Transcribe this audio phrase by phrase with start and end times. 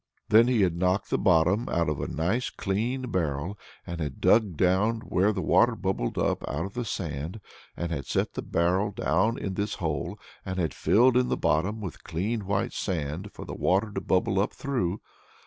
[0.29, 3.55] Then he had knocked the bottom out of a nice clean barrel
[3.85, 7.39] and had dug down where the water bubbled up out of the sand
[7.77, 11.81] and had set the barrel down in this hole and had filled in the bottom
[11.81, 15.01] with clean white sand for the water to bubble up through.